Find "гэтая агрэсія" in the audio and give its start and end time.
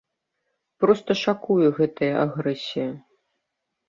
1.79-2.89